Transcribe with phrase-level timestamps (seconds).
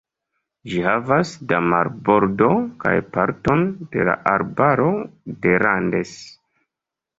[0.69, 2.47] Ĝi havas da marbordo
[2.85, 3.63] kaj parton
[3.93, 4.91] de la arbaro
[5.47, 6.19] de Landes.